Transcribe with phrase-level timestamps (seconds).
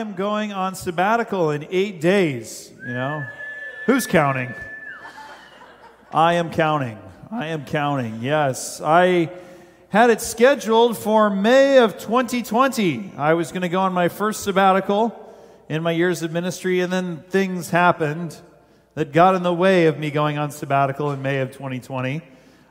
[0.00, 2.72] am going on sabbatical in eight days.
[2.86, 3.26] You know,
[3.84, 4.52] who's counting?
[6.12, 6.98] I am counting.
[7.30, 8.20] I am counting.
[8.22, 9.30] Yes, I
[9.90, 13.12] had it scheduled for May of 2020.
[13.16, 15.14] I was going to go on my first sabbatical
[15.68, 18.36] in my years of ministry, and then things happened
[18.94, 22.22] that got in the way of me going on sabbatical in May of 2020.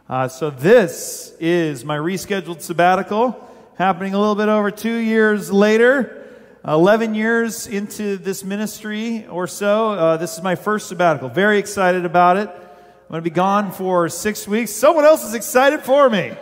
[0.10, 6.19] Uh, so this is my rescheduled sabbatical happening a little bit over two years later.
[6.66, 9.92] 11 years into this ministry or so.
[9.92, 11.30] Uh, this is my first sabbatical.
[11.30, 12.50] Very excited about it.
[12.50, 14.72] I'm going to be gone for six weeks.
[14.72, 16.34] Someone else is excited for me.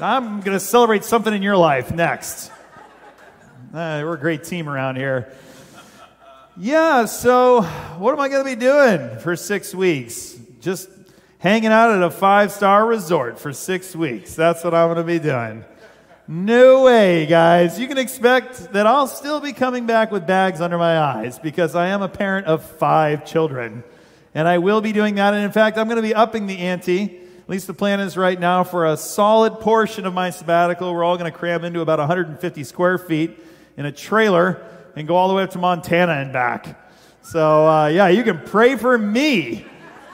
[0.00, 2.50] I'm going to celebrate something in your life next.
[3.72, 5.32] Uh, we're a great team around here.
[6.56, 7.62] Yeah, so
[7.98, 10.36] what am I going to be doing for six weeks?
[10.60, 10.88] Just
[11.38, 14.36] hanging out at a five star resort for six weeks.
[14.36, 15.64] That's what I'm going to be doing.
[16.26, 17.78] No way, guys.
[17.78, 21.74] You can expect that I'll still be coming back with bags under my eyes because
[21.74, 23.84] I am a parent of five children.
[24.34, 25.34] And I will be doing that.
[25.34, 27.20] And in fact, I'm going to be upping the ante.
[27.42, 30.94] At least the plan is right now for a solid portion of my sabbatical.
[30.94, 33.38] We're all going to cram into about 150 square feet
[33.76, 36.90] in a trailer and go all the way up to Montana and back.
[37.20, 39.66] So, uh, yeah, you can pray for me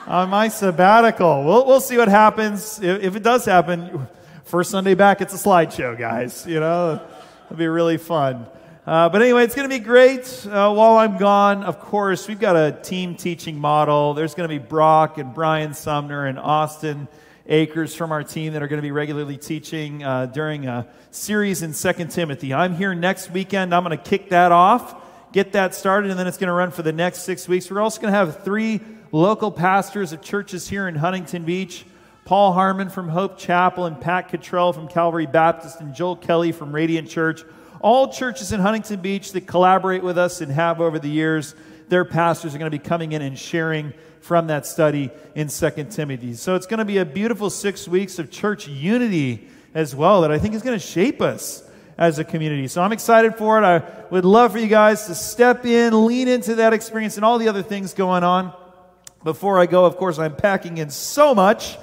[0.09, 1.45] on my sabbatical.
[1.45, 2.81] We'll, we'll see what happens.
[2.83, 4.09] If, if it does happen,
[4.51, 6.45] First Sunday back, it's a slideshow, guys.
[6.45, 7.01] You know,
[7.45, 8.47] it'll be really fun.
[8.85, 10.45] Uh, but anyway, it's going to be great.
[10.45, 14.13] Uh, while I'm gone, of course, we've got a team teaching model.
[14.13, 17.07] There's going to be Brock and Brian Sumner and Austin
[17.47, 21.63] Akers from our team that are going to be regularly teaching uh, during a series
[21.63, 22.53] in Second Timothy.
[22.53, 23.73] I'm here next weekend.
[23.73, 26.73] I'm going to kick that off, get that started, and then it's going to run
[26.73, 27.71] for the next six weeks.
[27.71, 28.81] We're also going to have three
[29.13, 31.85] local pastors of churches here in Huntington Beach
[32.31, 36.73] Paul Harmon from Hope Chapel, and Pat Cottrell from Calvary Baptist, and Joel Kelly from
[36.73, 37.43] Radiant Church.
[37.81, 41.57] All churches in Huntington Beach that collaborate with us and have over the years,
[41.89, 45.71] their pastors are going to be coming in and sharing from that study in 2
[45.91, 46.35] Timothy.
[46.35, 50.31] So it's going to be a beautiful six weeks of church unity as well that
[50.31, 51.69] I think is going to shape us
[51.99, 52.69] as a community.
[52.69, 53.65] So I'm excited for it.
[53.65, 57.39] I would love for you guys to step in, lean into that experience, and all
[57.39, 58.55] the other things going on.
[59.25, 61.77] Before I go, of course, I'm packing in so much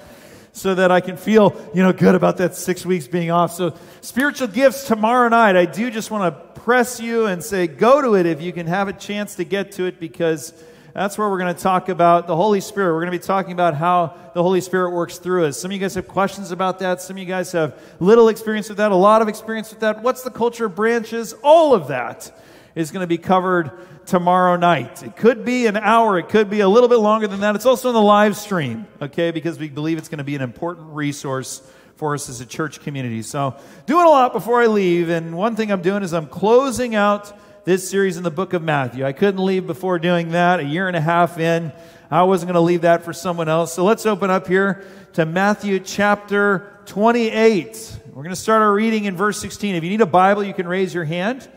[0.57, 3.53] so that I can feel, you know, good about that six weeks being off.
[3.53, 5.55] So, spiritual gifts tomorrow night.
[5.55, 8.65] I do just want to press you and say, go to it if you can
[8.67, 10.53] have a chance to get to it because
[10.93, 12.93] that's where we're going to talk about the Holy Spirit.
[12.93, 15.59] We're going to be talking about how the Holy Spirit works through us.
[15.59, 17.01] Some of you guys have questions about that.
[17.01, 20.01] Some of you guys have little experience with that, a lot of experience with that.
[20.01, 21.33] What's the culture of branches?
[21.43, 22.31] All of that
[22.77, 23.71] is going to be covered
[24.05, 25.01] tomorrow night.
[25.01, 27.55] It could be an hour, it could be a little bit longer than that.
[27.55, 30.43] It's also in the live stream, okay, because we believe it's going to be an
[30.43, 33.23] important resource for us as a church community.
[33.23, 33.57] So,
[33.87, 37.35] doing a lot before I leave, and one thing I'm doing is I'm closing out
[37.65, 39.03] this series in the book of Matthew.
[39.03, 41.73] I couldn't leave before doing that, a year and a half in.
[42.11, 43.73] I wasn't going to leave that for someone else.
[43.73, 48.01] So, let's open up here to Matthew chapter 28.
[48.09, 49.73] We're going to start our reading in verse 16.
[49.73, 51.49] If you need a Bible, you can raise your hand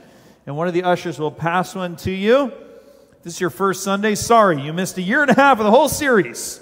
[0.50, 2.52] and one of the ushers will pass one to you.
[3.22, 4.16] This is your first Sunday.
[4.16, 6.60] Sorry, you missed a year and a half of the whole series.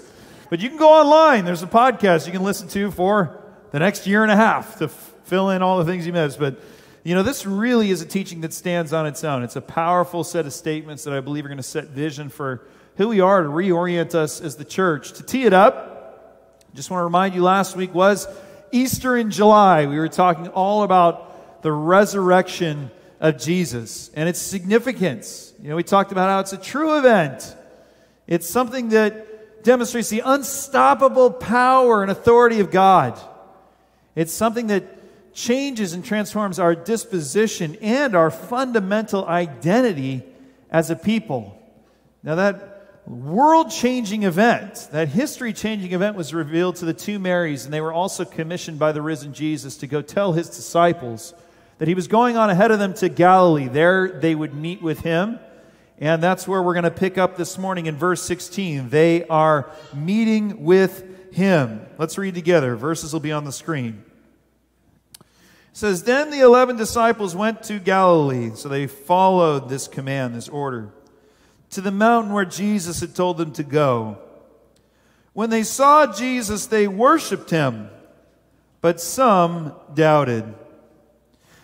[0.51, 1.43] But you can go online.
[1.43, 4.83] There's a podcast you can listen to for the next year and a half to
[4.83, 6.37] f- fill in all the things you missed.
[6.37, 6.59] But,
[7.03, 9.41] you know, this really is a teaching that stands on its own.
[9.41, 12.61] It's a powerful set of statements that I believe are going to set vision for
[12.97, 15.13] who we are to reorient us as the church.
[15.13, 18.27] To tee it up, just want to remind you last week was
[18.71, 19.87] Easter in July.
[19.87, 25.53] We were talking all about the resurrection of Jesus and its significance.
[25.61, 27.55] You know, we talked about how it's a true event.
[28.27, 33.19] It's something that demonstrates the unstoppable power and authority of God.
[34.15, 34.83] It's something that
[35.33, 40.23] changes and transforms our disposition and our fundamental identity
[40.71, 41.57] as a people.
[42.23, 47.65] Now, that world changing event, that history changing event, was revealed to the two Marys,
[47.65, 51.33] and they were also commissioned by the risen Jesus to go tell his disciples
[51.79, 53.67] that he was going on ahead of them to Galilee.
[53.67, 55.39] There they would meet with him.
[55.97, 58.89] And that's where we're going to pick up this morning in verse 16.
[58.89, 61.85] They are meeting with him.
[61.97, 62.75] Let's read together.
[62.75, 64.03] Verses will be on the screen.
[65.19, 65.27] It
[65.73, 68.51] says, Then the eleven disciples went to Galilee.
[68.55, 70.89] So they followed this command, this order,
[71.71, 74.19] to the mountain where Jesus had told them to go.
[75.33, 77.89] When they saw Jesus, they worshiped him,
[78.81, 80.53] but some doubted.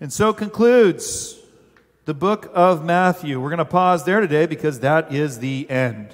[0.00, 1.38] And so concludes
[2.04, 3.40] the book of Matthew.
[3.40, 6.08] We're going to pause there today because that is the end.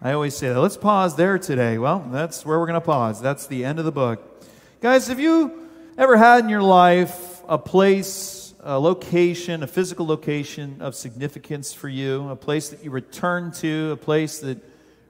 [0.00, 0.60] I always say that.
[0.60, 1.78] Let's pause there today.
[1.78, 3.20] Well, that's where we're going to pause.
[3.20, 4.44] That's the end of the book.
[4.80, 5.68] Guys, have you
[5.98, 11.88] ever had in your life a place, a location, a physical location of significance for
[11.88, 14.58] you, a place that you return to, a place that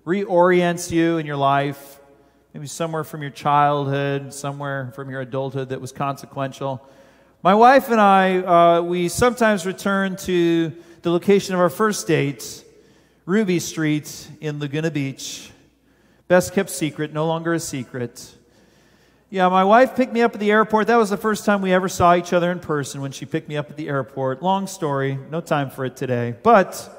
[0.07, 2.01] reorients you in your life?
[2.55, 6.83] Maybe somewhere from your childhood, somewhere from your adulthood that was consequential.
[7.47, 10.73] My wife and I, uh, we sometimes return to
[11.03, 12.65] the location of our first date,
[13.25, 15.53] Ruby Street in Laguna Beach.
[16.27, 18.35] Best kept secret, no longer a secret.
[19.31, 20.89] Yeah, my wife picked me up at the airport.
[20.89, 23.49] That was the first time we ever saw each other in person when she picked
[23.49, 24.43] me up at the airport.
[24.43, 26.35] Long story, no time for it today.
[26.43, 26.91] But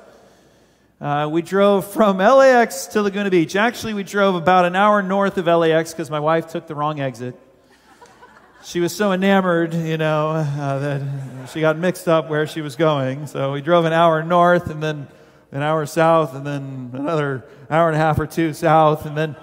[1.01, 3.57] uh, we drove from LAX to Laguna Beach.
[3.57, 7.01] Actually, we drove about an hour north of LAX because my wife took the wrong
[7.01, 7.37] exit
[8.63, 12.75] she was so enamored, you know, uh, that she got mixed up where she was
[12.75, 13.27] going.
[13.27, 15.07] So we drove an hour north and then
[15.51, 19.05] an hour south and then another hour and a half or two south.
[19.05, 19.35] And then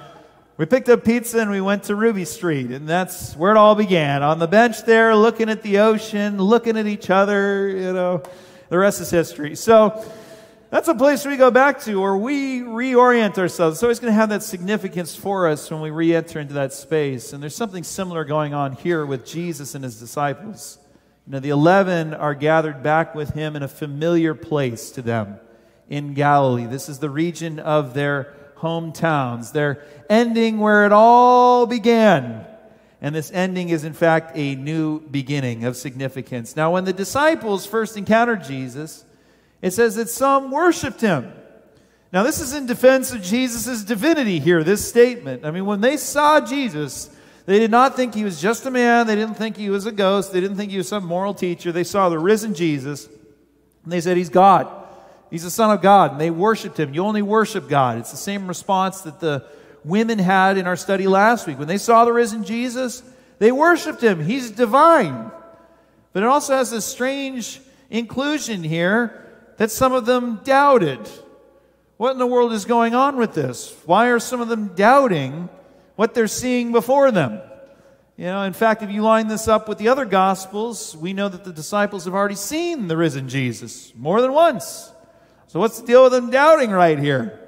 [0.57, 2.71] we picked up pizza and we went to Ruby Street.
[2.71, 4.23] And that's where it all began.
[4.23, 8.23] On the bench there, looking at the ocean, looking at each other, you know,
[8.69, 9.57] the rest is history.
[9.57, 10.05] So,
[10.75, 13.77] that's a place we go back to or we reorient ourselves.
[13.77, 16.73] It's always going to have that significance for us when we re enter into that
[16.73, 17.33] space.
[17.33, 20.81] And there's something similar going on here with Jesus and his disciples.
[21.29, 25.39] You know, the 11 are gathered back with him in a familiar place to them
[25.89, 26.67] in Galilee.
[26.67, 29.53] This is the region of their hometowns.
[29.53, 29.81] They're
[30.11, 32.45] ending where it all began.
[33.01, 36.57] And this ending is, in fact, a new beginning of significance.
[36.57, 39.05] Now, when the disciples first encountered Jesus,
[39.65, 41.33] it says that some worshiped him.
[42.13, 45.47] Now, this is in defense of Jesus' divinity here, this statement.
[45.47, 47.09] I mean, when they saw Jesus,
[47.47, 49.07] they did not think he was just a man.
[49.07, 50.35] They didn't think he was a ghost.
[50.35, 51.73] They didn't think he was some moral teacher.
[51.73, 53.07] They saw the risen Jesus,
[53.85, 54.69] and they said, He's God.
[55.31, 56.13] He's the Son of God.
[56.13, 56.93] And they worshiped him.
[56.93, 57.97] You only worship God.
[57.97, 59.47] It's the same response that the
[59.83, 61.59] women had in our study last week.
[61.59, 63.03] When they saw the risen Jesus,
[63.39, 64.23] they worshiped him.
[64.23, 65.31] He's divine.
[66.13, 69.23] But it also has this strange inclusion here
[69.57, 71.01] that some of them doubted.
[71.97, 73.75] What in the world is going on with this?
[73.85, 75.49] Why are some of them doubting
[75.97, 77.41] what they're seeing before them?
[78.17, 81.29] You know, in fact, if you line this up with the other gospels, we know
[81.29, 84.93] that the disciples have already seen the risen Jesus more than once.
[85.49, 87.41] So what's the deal with them doubting right here?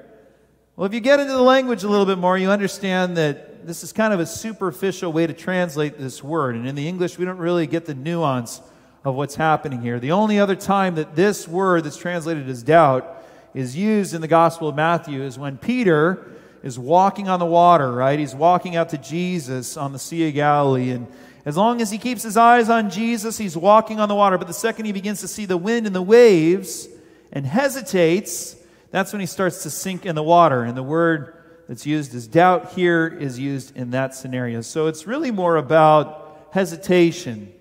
[0.75, 3.83] Well, if you get into the language a little bit more, you understand that this
[3.83, 6.55] is kind of a superficial way to translate this word.
[6.55, 8.61] And in the English, we don't really get the nuance
[9.07, 10.01] of what's happening here.
[10.01, 13.25] The only other time that this word that's translated as doubt
[13.55, 16.27] is used in the Gospel of Matthew is when Peter
[16.65, 18.19] is walking on the water, right?
[18.19, 20.91] He's walking out to Jesus on the Sea of Galilee.
[20.91, 21.07] And
[21.45, 24.39] as long as he keeps his eyes on Jesus, he's walking on the water.
[24.39, 26.89] But the second he begins to see the wind and the waves
[27.31, 28.57] and hesitates,
[28.91, 30.65] that's when he starts to sink in the water.
[30.65, 34.63] And the word that's used as doubt here is used in that scenario.
[34.63, 37.53] So it's really more about hesitation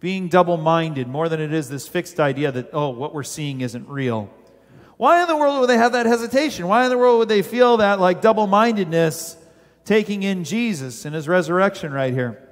[0.00, 3.60] being double minded more than it is this fixed idea that, oh, what we're seeing
[3.60, 4.30] isn't real.
[4.96, 6.66] Why in the world would they have that hesitation?
[6.66, 9.36] Why in the world would they feel that like double mindedness
[9.84, 12.46] taking in Jesus and his resurrection right here?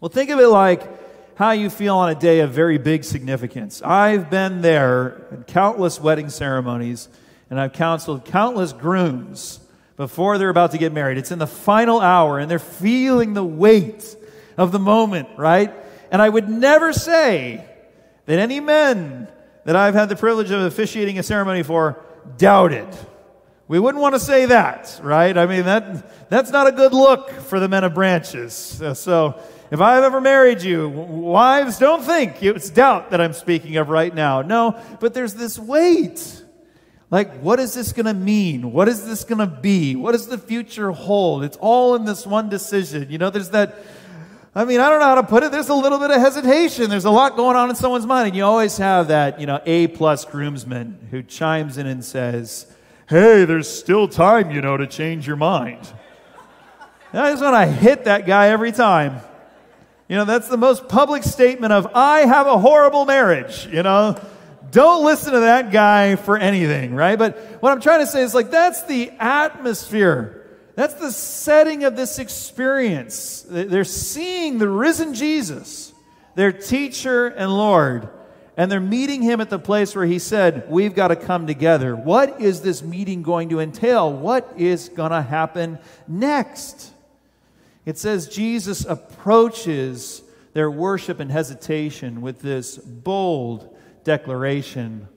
[0.00, 3.82] Well, think of it like how you feel on a day of very big significance.
[3.82, 7.08] I've been there at countless wedding ceremonies,
[7.50, 9.60] and I've counseled countless grooms
[9.96, 11.18] before they're about to get married.
[11.18, 14.16] It's in the final hour, and they're feeling the weight
[14.56, 15.72] of the moment, right?
[16.14, 17.66] And I would never say
[18.26, 19.26] that any men
[19.64, 22.04] that I've had the privilege of officiating a ceremony for
[22.36, 22.86] doubted.
[23.66, 25.36] We wouldn't want to say that, right?
[25.36, 28.54] I mean, that, that's not a good look for the men of branches.
[28.54, 29.42] So,
[29.72, 34.14] if I've ever married you, wives, don't think it's doubt that I'm speaking of right
[34.14, 34.42] now.
[34.42, 36.44] No, but there's this weight.
[37.10, 38.70] Like, what is this going to mean?
[38.70, 39.96] What is this going to be?
[39.96, 41.42] What does the future hold?
[41.42, 43.10] It's all in this one decision.
[43.10, 43.74] You know, there's that
[44.56, 45.50] I mean, I don't know how to put it.
[45.50, 46.88] There's a little bit of hesitation.
[46.88, 48.28] There's a lot going on in someone's mind.
[48.28, 52.66] And you always have that, you know, A plus groomsman who chimes in and says,
[53.08, 55.92] Hey, there's still time, you know, to change your mind.
[57.12, 59.20] And I just want to hit that guy every time.
[60.08, 64.20] You know, that's the most public statement of, I have a horrible marriage, you know.
[64.70, 67.18] Don't listen to that guy for anything, right?
[67.18, 70.43] But what I'm trying to say is like, that's the atmosphere
[70.74, 73.46] that's the setting of this experience.
[73.48, 75.92] They're seeing the risen Jesus,
[76.34, 78.08] their teacher and Lord.
[78.56, 81.96] And they're meeting him at the place where he said, We've got to come together.
[81.96, 84.12] What is this meeting going to entail?
[84.12, 86.92] What is going to happen next?
[87.84, 95.08] It says Jesus approaches their worship and hesitation with this bold declaration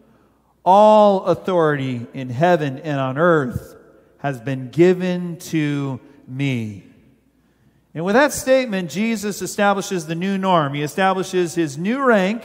[0.66, 3.77] All authority in heaven and on earth
[4.20, 6.84] has been given to me.
[7.94, 10.74] And with that statement, Jesus establishes the new norm.
[10.74, 12.44] He establishes his new rank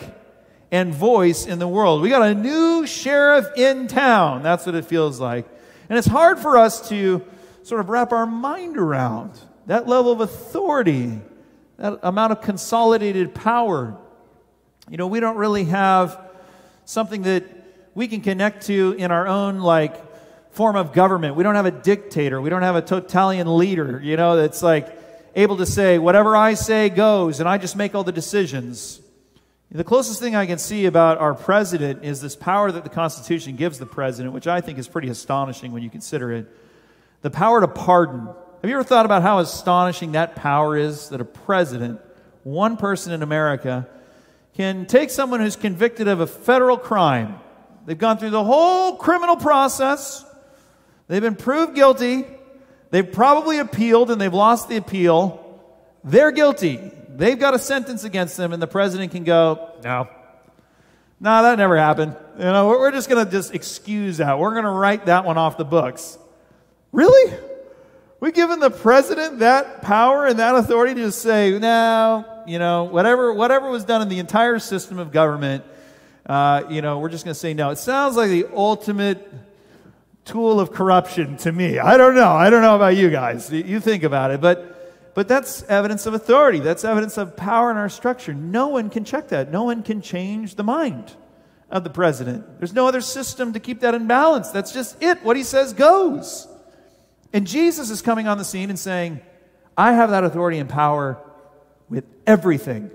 [0.70, 2.00] and voice in the world.
[2.00, 4.42] We got a new sheriff in town.
[4.42, 5.46] That's what it feels like.
[5.90, 7.22] And it's hard for us to
[7.62, 11.20] sort of wrap our mind around that level of authority,
[11.76, 13.96] that amount of consolidated power.
[14.88, 16.18] You know, we don't really have
[16.86, 17.44] something that
[17.94, 19.94] we can connect to in our own, like,
[20.52, 21.34] form of government.
[21.34, 22.40] We don't have a dictator.
[22.40, 24.98] We don't have a totalitarian leader, you know, that's like
[25.34, 29.00] able to say, whatever I say goes, and I just make all the decisions.
[29.70, 33.56] The closest thing I can see about our president is this power that the Constitution
[33.56, 36.46] gives the president, which I think is pretty astonishing when you consider it.
[37.22, 38.26] The power to pardon.
[38.26, 42.00] Have you ever thought about how astonishing that power is that a president,
[42.42, 43.88] one person in America,
[44.54, 47.36] can take someone who's convicted of a federal crime?
[47.86, 50.26] They've gone through the whole criminal process,
[51.12, 52.24] they've been proved guilty,
[52.90, 55.60] they've probably appealed and they've lost the appeal.
[56.02, 56.80] They're guilty.
[57.14, 60.08] They've got a sentence against them, and the president can go, no.
[61.20, 62.16] No, that never happened.
[62.38, 64.38] You know, we're just going to just excuse that.
[64.38, 66.18] We're going to write that one off the books.
[66.90, 67.38] Really?
[68.18, 72.84] We've given the president that power and that authority to just say, no, you know,
[72.84, 75.64] whatever, whatever was done in the entire system of government,
[76.26, 77.70] uh, you know, we're just going to say no.
[77.70, 79.28] It sounds like the ultimate
[80.24, 81.78] tool of corruption to me.
[81.78, 82.30] I don't know.
[82.30, 83.52] I don't know about you guys.
[83.52, 84.40] You think about it.
[84.40, 84.72] But
[85.14, 86.60] but that's evidence of authority.
[86.60, 88.32] That's evidence of power in our structure.
[88.32, 89.50] No one can check that.
[89.50, 91.12] No one can change the mind
[91.70, 92.58] of the president.
[92.58, 94.50] There's no other system to keep that in balance.
[94.50, 95.22] That's just it.
[95.22, 96.48] What he says goes.
[97.32, 99.20] And Jesus is coming on the scene and saying,
[99.76, 101.18] I have that authority and power
[101.88, 102.90] with everything.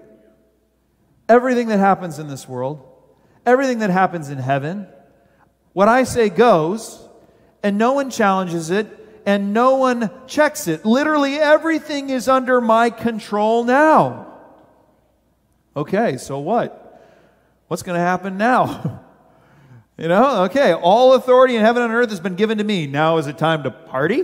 [1.30, 2.88] Everything that happens in this world,
[3.46, 4.88] everything that happens in heaven.
[5.74, 7.07] What I say goes,
[7.64, 8.88] and no one challenges it,
[9.26, 10.86] and no one checks it.
[10.86, 14.28] Literally everything is under my control now.
[15.76, 16.84] Okay, so what?
[17.68, 19.02] What's going to happen now?
[19.98, 22.88] you know, okay, all authority in heaven and earth has been given to me.
[22.88, 24.24] Now is it time to party?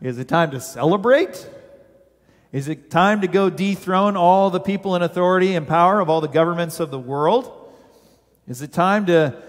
[0.00, 1.48] Is it time to celebrate?
[2.52, 6.20] Is it time to go dethrone all the people in authority and power of all
[6.20, 7.52] the governments of the world?
[8.48, 9.40] Is it time to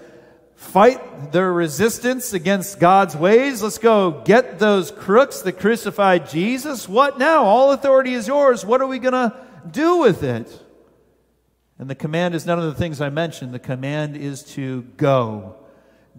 [0.54, 3.62] fight the resistance against God's ways.
[3.62, 6.88] Let's go get those crooks that crucified Jesus.
[6.88, 7.44] What now?
[7.44, 8.64] All authority is yours.
[8.64, 9.34] What are we going to
[9.70, 10.62] do with it?
[11.78, 13.52] And the command is none of the things I mentioned.
[13.52, 15.56] The command is to go.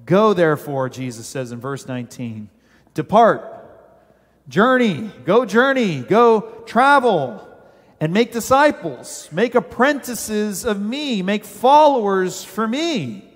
[0.05, 2.49] Go, therefore, Jesus says in verse 19.
[2.93, 3.43] Depart,
[4.47, 7.47] journey, go journey, go travel,
[7.99, 13.32] and make disciples, make apprentices of me, make followers for me.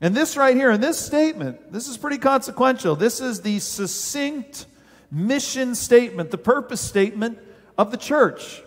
[0.00, 2.96] And this right here, in this statement, this is pretty consequential.
[2.96, 4.66] This is the succinct
[5.10, 7.38] mission statement, the purpose statement
[7.76, 8.62] of the church.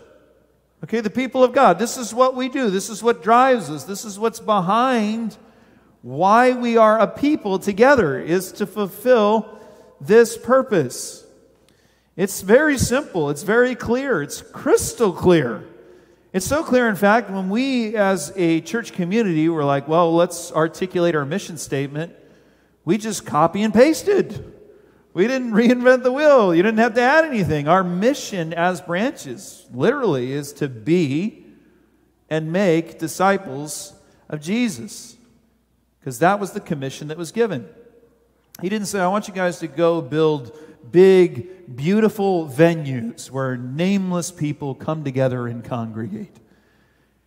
[0.84, 1.78] Okay, the people of God.
[1.78, 2.70] This is what we do.
[2.70, 3.84] This is what drives us.
[3.84, 5.36] This is what's behind
[6.02, 9.58] why we are a people together, is to fulfill
[10.02, 11.24] this purpose.
[12.14, 15.64] It's very simple, it's very clear, it's crystal clear.
[16.34, 20.50] It's so clear, in fact, when we as a church community were like, well, let's
[20.50, 22.12] articulate our mission statement,
[22.84, 24.52] we just copy and pasted.
[25.12, 26.52] We didn't reinvent the wheel.
[26.52, 27.68] You didn't have to add anything.
[27.68, 31.46] Our mission as branches, literally, is to be
[32.28, 33.94] and make disciples
[34.28, 35.16] of Jesus.
[36.00, 37.68] Because that was the commission that was given.
[38.60, 40.58] He didn't say, I want you guys to go build
[40.90, 46.36] big, beautiful venues where nameless people come together and congregate.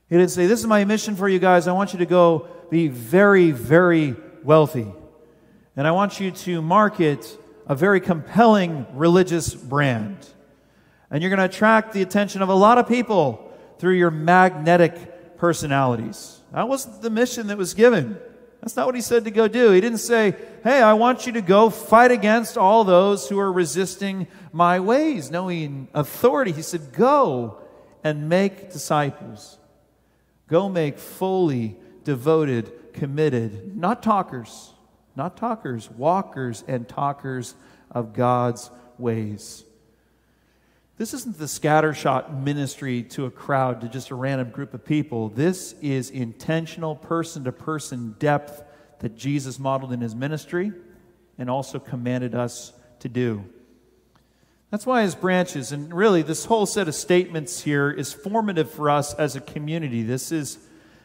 [0.09, 1.67] He didn't say, This is my mission for you guys.
[1.67, 4.91] I want you to go be very, very wealthy.
[5.75, 7.37] And I want you to market
[7.67, 10.17] a very compelling religious brand.
[11.11, 15.37] And you're going to attract the attention of a lot of people through your magnetic
[15.37, 16.39] personalities.
[16.53, 18.17] That wasn't the mission that was given.
[18.61, 19.71] That's not what he said to go do.
[19.71, 23.51] He didn't say, Hey, I want you to go fight against all those who are
[23.51, 25.29] resisting my ways.
[25.29, 27.59] Knowing authority, he said, Go
[28.03, 29.57] and make disciples.
[30.47, 34.73] Go make fully devoted, committed, not talkers,
[35.15, 37.53] not talkers, walkers and talkers
[37.91, 39.63] of God's ways.
[40.97, 45.29] This isn't the scattershot ministry to a crowd, to just a random group of people.
[45.29, 48.63] This is intentional, person to person depth
[48.99, 50.71] that Jesus modeled in his ministry
[51.37, 53.45] and also commanded us to do.
[54.71, 58.89] That's why his branches, and really this whole set of statements here is formative for
[58.89, 60.01] us as a community.
[60.01, 60.57] This is,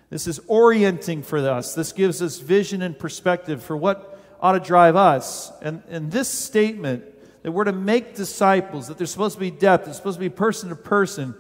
[0.09, 1.75] this is orienting for us.
[1.75, 5.53] This gives us vision and perspective for what ought to drive us.
[5.61, 7.05] And, and this statement
[7.43, 10.29] that we're to make disciples, that there's supposed to be depth, it's supposed to be
[10.29, 11.35] person to person.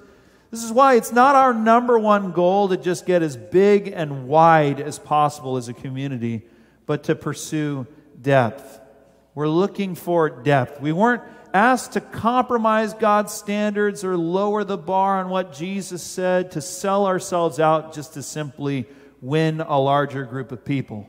[0.50, 4.28] This is why it's not our number one goal to just get as big and
[4.28, 6.42] wide as possible as a community,
[6.84, 7.86] but to pursue
[8.20, 8.80] depth.
[9.34, 10.80] We're looking for depth.
[10.80, 11.22] We weren't
[11.54, 17.06] asked to compromise God's standards or lower the bar on what Jesus said, to sell
[17.06, 18.86] ourselves out just to simply
[19.20, 21.08] win a larger group of people.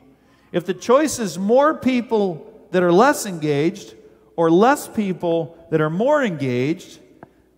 [0.51, 3.95] If the choice is more people that are less engaged
[4.35, 6.99] or less people that are more engaged,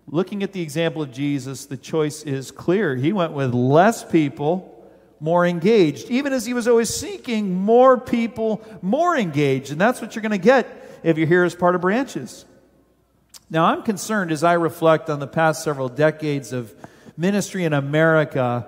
[0.07, 2.95] looking at the example of Jesus, the choice is clear.
[2.95, 4.71] He went with less people,
[5.19, 9.71] more engaged, even as he was always seeking more people, more engaged.
[9.71, 12.45] And that's what you're going to get if you're here as part of branches.
[13.49, 16.73] Now, I'm concerned as I reflect on the past several decades of
[17.15, 18.67] ministry in America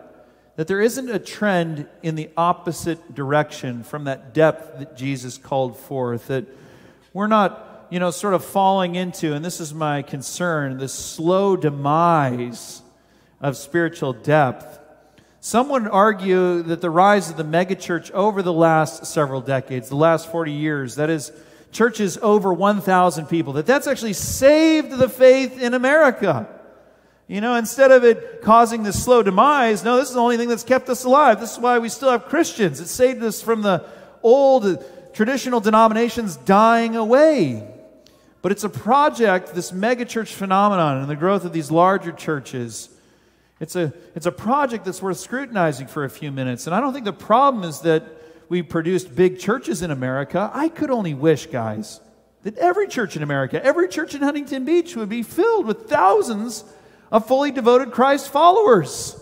[0.56, 5.78] that there isn't a trend in the opposite direction from that depth that Jesus called
[5.78, 6.46] forth, that
[7.14, 11.56] we're not, you know, sort of falling into, and this is my concern, the slow
[11.56, 12.82] demise
[13.42, 14.80] of spiritual depth.
[15.40, 19.96] Some would argue that the rise of the megachurch over the last several decades, the
[19.96, 21.32] last 40 years, that is,
[21.72, 26.48] churches over 1,000 people, that that's actually saved the faith in America.
[27.28, 30.48] You know, instead of it causing this slow demise, no, this is the only thing
[30.48, 31.40] that's kept us alive.
[31.40, 32.80] This is why we still have Christians.
[32.80, 33.86] It saved us from the
[34.24, 37.77] old traditional denominations dying away.
[38.42, 42.90] But it's a project, this megachurch phenomenon and the growth of these larger churches.
[43.60, 46.68] It's a, it's a project that's worth scrutinizing for a few minutes.
[46.68, 48.04] And I don't think the problem is that
[48.50, 50.52] we produced big churches in America.
[50.54, 52.00] I could only wish, guys,
[52.44, 56.64] that every church in America, every church in Huntington Beach would be filled with thousands
[57.12, 59.20] of fully devoted Christ followers.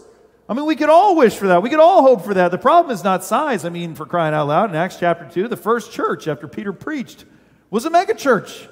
[0.47, 1.63] I mean, we could all wish for that.
[1.63, 2.51] We could all hope for that.
[2.51, 3.65] The problem is not size.
[3.65, 6.71] I mean, for crying out loud, in Acts chapter 2, the first church after Peter
[6.71, 7.25] preached
[7.71, 8.69] was a megachurch.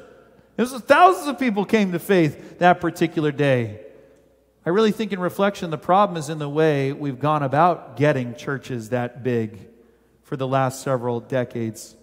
[0.58, 3.80] Was thousands of people came to faith that particular day.
[4.66, 8.36] I really think, in reflection, the problem is in the way we've gone about getting
[8.36, 9.60] churches that big
[10.22, 11.96] for the last several decades.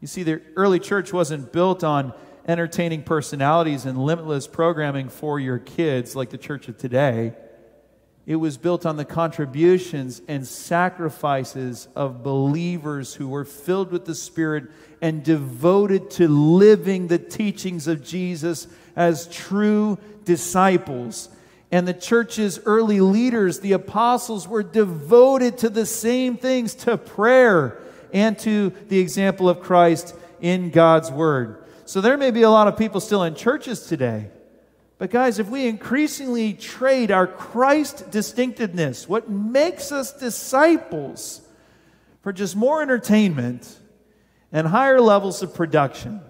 [0.00, 2.12] You see, the early church wasn't built on
[2.46, 7.34] entertaining personalities and limitless programming for your kids like the church of today.
[8.26, 14.14] It was built on the contributions and sacrifices of believers who were filled with the
[14.14, 14.64] Spirit
[15.02, 21.30] and devoted to living the teachings of Jesus as true disciples
[21.72, 27.78] and the church's early leaders, the apostles, were devoted to the same things to prayer
[28.12, 31.64] and to the example of Christ in God's Word.
[31.84, 34.30] So there may be a lot of people still in churches today.
[35.00, 41.40] But, guys, if we increasingly trade our Christ distinctiveness, what makes us disciples,
[42.20, 43.78] for just more entertainment
[44.52, 46.20] and higher levels of production,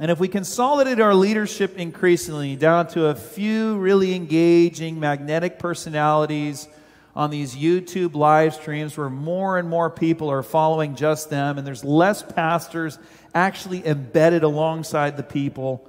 [0.00, 6.66] and if we consolidate our leadership increasingly down to a few really engaging, magnetic personalities
[7.14, 11.66] on these YouTube live streams where more and more people are following just them, and
[11.66, 12.98] there's less pastors
[13.34, 15.86] actually embedded alongside the people,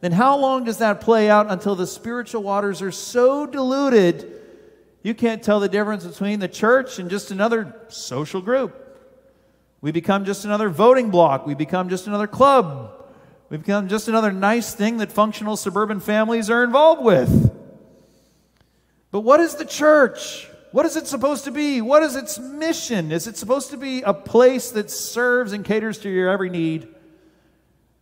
[0.00, 4.32] then how long does that play out until the spiritual waters are so diluted
[5.02, 8.82] you can't tell the difference between the church and just another social group?
[9.80, 12.96] We become just another voting block, we become just another club
[13.48, 17.52] We've become just another nice thing that functional suburban families are involved with.
[19.12, 20.48] But what is the church?
[20.72, 21.80] What is it supposed to be?
[21.80, 23.12] What is its mission?
[23.12, 26.88] Is it supposed to be a place that serves and caters to your every need?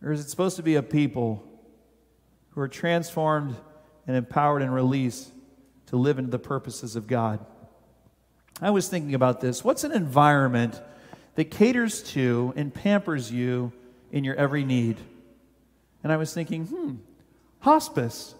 [0.03, 1.44] Or is it supposed to be a people
[2.55, 3.55] who are transformed
[4.07, 5.29] and empowered and released
[5.87, 7.45] to live into the purposes of God?
[8.61, 9.63] I was thinking about this.
[9.63, 10.81] What's an environment
[11.35, 13.73] that caters to and pampers you
[14.11, 14.97] in your every need?
[16.03, 16.93] And I was thinking, hmm,
[17.59, 18.35] hospice.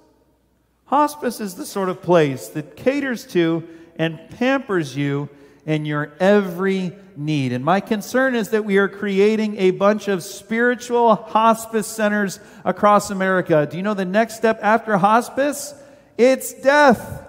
[0.86, 5.30] Hospice is the sort of place that caters to and pampers you
[5.65, 7.51] in your every need.
[7.51, 13.10] And my concern is that we are creating a bunch of spiritual hospice centers across
[13.10, 13.67] America.
[13.69, 15.73] Do you know the next step after hospice?
[16.17, 17.23] It's death.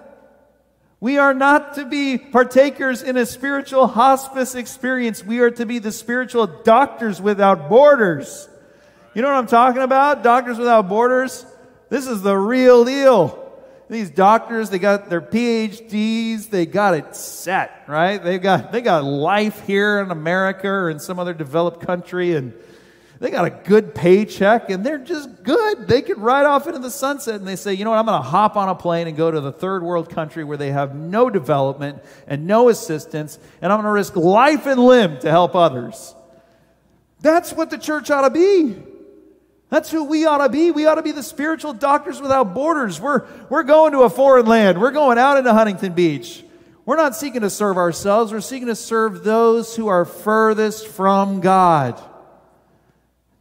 [1.01, 5.25] We are not to be partakers in a spiritual hospice experience.
[5.25, 8.49] We are to be the spiritual doctors without borders.
[9.15, 10.23] You know what I'm talking about?
[10.23, 11.47] Doctors Without Borders.
[11.89, 13.46] This is the real deal.
[13.89, 18.23] These doctors, they got their PhDs, they got it set, right?
[18.23, 22.53] They got they got life here in America or in some other developed country and
[23.19, 25.89] they got a good paycheck and they're just good.
[25.89, 28.21] They could ride off into the sunset and they say, you know what, I'm going
[28.21, 30.95] to hop on a plane and go to the third world country where they have
[30.95, 35.55] no development and no assistance, and I'm going to risk life and limb to help
[35.55, 36.15] others.
[37.21, 38.77] That's what the church ought to be.
[39.69, 40.71] That's who we ought to be.
[40.71, 43.01] We ought to be the spiritual doctors without borders.
[43.01, 44.81] We're, we're going to a foreign land.
[44.81, 46.45] We're going out into Huntington Beach.
[46.85, 48.33] We're not seeking to serve ourselves.
[48.33, 52.01] We're seeking to serve those who are furthest from God.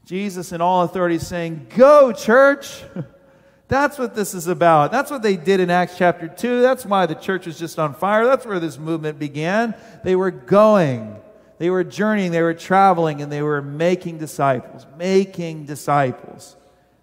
[0.06, 2.84] Jesus, in all authority, saying, Go, church.
[3.68, 4.92] That's what this is about.
[4.92, 6.62] That's what they did in Acts chapter 2.
[6.62, 8.26] That's why the church was just on fire.
[8.26, 9.74] That's where this movement began.
[10.04, 11.16] They were going,
[11.58, 16.56] they were journeying, they were traveling, and they were making disciples, making disciples,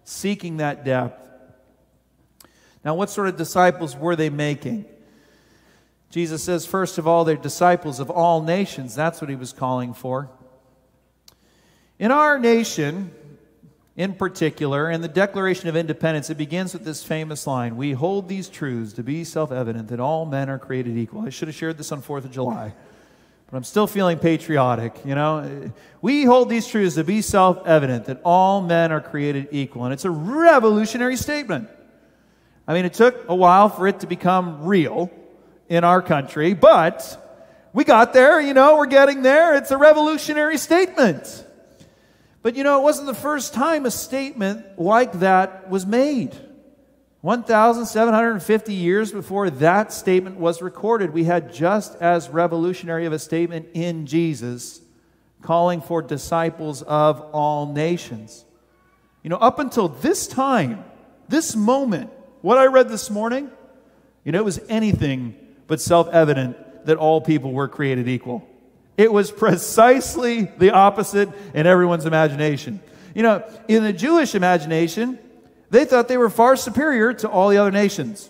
[0.03, 1.25] seeking that depth.
[2.85, 4.85] Now, what sort of disciples were they making?
[6.09, 8.93] Jesus says, first of all, they're disciples of all nations.
[8.93, 10.29] That's what he was calling for.
[11.97, 13.11] In our nation,
[13.95, 18.27] in particular, in the Declaration of Independence, it begins with this famous line We hold
[18.27, 21.21] these truths to be self evident that all men are created equal.
[21.21, 22.73] I should have shared this on 4th of July,
[23.53, 24.95] but I'm still feeling patriotic.
[25.05, 29.49] You know, we hold these truths to be self evident that all men are created
[29.51, 29.83] equal.
[29.83, 31.69] And it's a revolutionary statement.
[32.67, 35.11] I mean, it took a while for it to become real
[35.69, 39.53] in our country, but we got there, you know, we're getting there.
[39.53, 41.45] It's a revolutionary statement.
[42.41, 46.35] But you know, it wasn't the first time a statement like that was made.
[47.23, 53.65] 1,750 years before that statement was recorded, we had just as revolutionary of a statement
[53.73, 54.81] in Jesus
[55.41, 58.43] calling for disciples of all nations.
[59.23, 60.83] You know, up until this time,
[61.29, 62.09] this moment,
[62.41, 63.49] what I read this morning,
[64.25, 66.57] you know, it was anything but self evident
[66.87, 68.45] that all people were created equal.
[68.97, 72.81] It was precisely the opposite in everyone's imagination.
[73.15, 75.19] You know, in the Jewish imagination,
[75.73, 78.29] they thought they were far superior to all the other nations.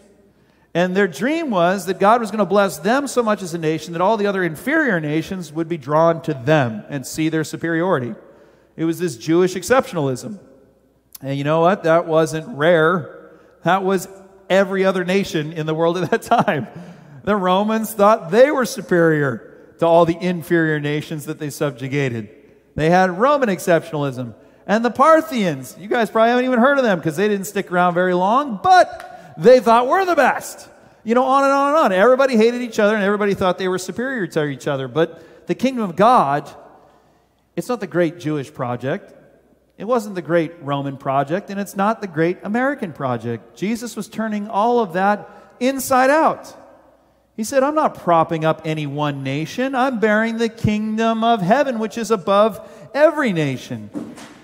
[0.73, 3.57] And their dream was that God was going to bless them so much as a
[3.57, 7.43] nation that all the other inferior nations would be drawn to them and see their
[7.43, 8.15] superiority.
[8.77, 10.39] It was this Jewish exceptionalism.
[11.21, 11.83] And you know what?
[11.83, 13.29] That wasn't rare.
[13.63, 14.07] That was
[14.49, 16.67] every other nation in the world at that time.
[17.25, 22.29] The Romans thought they were superior to all the inferior nations that they subjugated.
[22.75, 24.33] They had Roman exceptionalism.
[24.65, 27.71] And the Parthians, you guys probably haven't even heard of them because they didn't stick
[27.71, 30.69] around very long, but they thought we're the best.
[31.03, 31.91] You know, on and on and on.
[31.91, 34.87] Everybody hated each other and everybody thought they were superior to each other.
[34.87, 36.49] But the kingdom of God,
[37.55, 39.13] it's not the great Jewish project.
[39.77, 43.57] It wasn't the great Roman project, and it's not the great American project.
[43.57, 45.27] Jesus was turning all of that
[45.59, 46.55] inside out.
[47.35, 49.73] He said, I'm not propping up any one nation.
[49.73, 53.89] I'm bearing the kingdom of heaven, which is above every nation.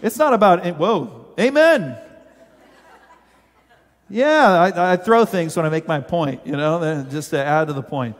[0.01, 1.97] It's not about, eh, whoa, amen.
[4.09, 7.43] Yeah, I, I, throw things when I make my point, you know, eh, just to
[7.43, 8.15] add to the point.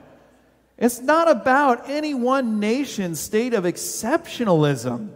[0.78, 5.10] It's not about any one nation's state of exceptionalism.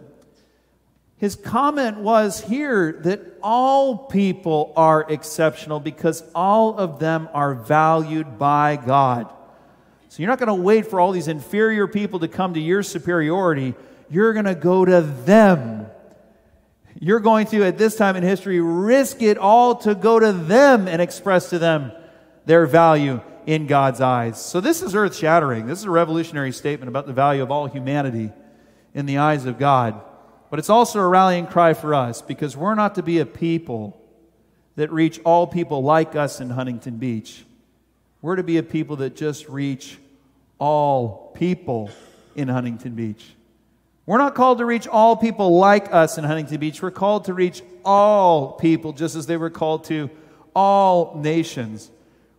[1.16, 8.38] His comment was here that all people are exceptional because all of them are valued
[8.38, 9.32] by God.
[10.08, 12.82] So you're not going to wait for all these inferior people to come to your
[12.82, 13.74] superiority.
[14.10, 15.83] You're going to go to them.
[17.04, 20.88] You're going to, at this time in history, risk it all to go to them
[20.88, 21.92] and express to them
[22.46, 24.42] their value in God's eyes.
[24.42, 25.66] So this is earth shattering.
[25.66, 28.32] This is a revolutionary statement about the value of all humanity
[28.94, 30.00] in the eyes of God.
[30.48, 34.00] But it's also a rallying cry for us because we're not to be a people
[34.76, 37.44] that reach all people like us in Huntington Beach.
[38.22, 39.98] We're to be a people that just reach
[40.58, 41.90] all people
[42.34, 43.33] in Huntington Beach.
[44.06, 46.82] We're not called to reach all people like us in Huntington Beach.
[46.82, 50.10] We're called to reach all people just as they were called to
[50.54, 51.90] all nations.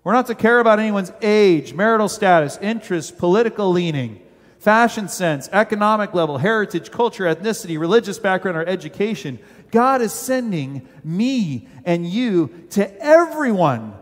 [0.04, 4.22] We're not to care about anyone's age, marital status, interests, political leaning,
[4.60, 9.40] fashion sense, economic level, heritage, culture, ethnicity, religious background, or education.
[9.72, 13.96] God is sending me and you to everyone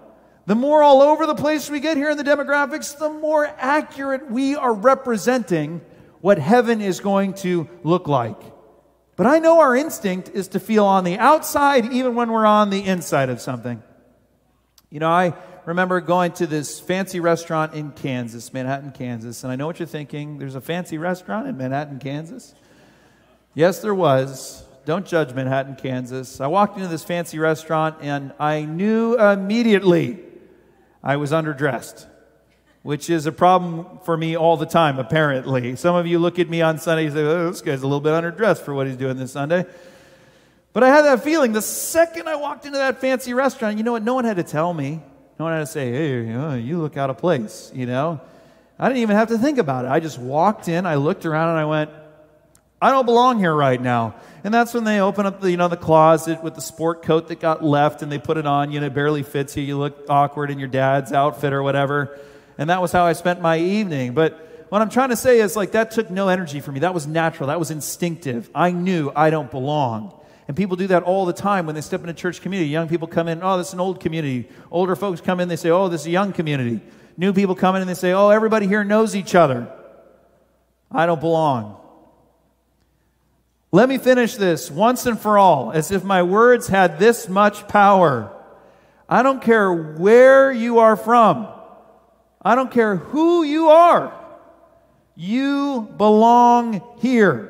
[0.45, 4.29] the more all over the place we get here in the demographics, the more accurate
[4.29, 5.79] we are representing
[6.23, 8.39] what heaven is going to look like.
[9.17, 12.69] But I know our instinct is to feel on the outside even when we're on
[12.69, 13.83] the inside of something.
[14.89, 15.33] You know, I
[15.65, 19.85] remember going to this fancy restaurant in Kansas, Manhattan, Kansas, and I know what you're
[19.85, 20.37] thinking.
[20.37, 22.55] There's a fancy restaurant in Manhattan, Kansas.
[23.53, 24.63] Yes, there was.
[24.85, 26.39] Don't judge Manhattan, Kansas.
[26.39, 30.19] I walked into this fancy restaurant and I knew immediately
[31.03, 32.07] I was underdressed,
[32.83, 35.75] which is a problem for me all the time, apparently.
[35.75, 38.01] Some of you look at me on Sunday and say, oh, this guy's a little
[38.01, 39.65] bit underdressed for what he's doing this Sunday.
[40.73, 43.93] But I had that feeling the second I walked into that fancy restaurant, you know
[43.93, 44.03] what?
[44.03, 45.01] No one had to tell me.
[45.39, 48.19] No one had to say, hey, uh, you look out of place, you know?
[48.77, 49.91] I didn't even have to think about it.
[49.91, 51.89] I just walked in, I looked around, and I went,
[52.81, 54.15] I don't belong here right now.
[54.43, 57.29] And that's when they open up the, you know, the closet with the sport coat
[57.29, 58.73] that got left and they put it on.
[58.73, 59.63] You know, it barely fits you.
[59.63, 62.19] You look awkward in your dad's outfit or whatever.
[62.57, 64.13] And that was how I spent my evening.
[64.13, 66.79] But what I'm trying to say is like that took no energy for me.
[66.79, 67.47] That was natural.
[67.47, 68.49] That was instinctive.
[68.55, 70.19] I knew I don't belong.
[70.47, 72.69] And people do that all the time when they step into church community.
[72.69, 74.49] Young people come in, oh, this is an old community.
[74.71, 76.81] Older folks come in, they say, oh, this is a young community.
[77.15, 79.71] New people come in and they say, oh, everybody here knows each other.
[80.91, 81.79] I don't belong.
[83.71, 87.67] Let me finish this once and for all, as if my words had this much
[87.67, 88.31] power.
[89.07, 91.47] I don't care where you are from.
[92.43, 94.13] I don't care who you are.
[95.15, 97.49] You belong here.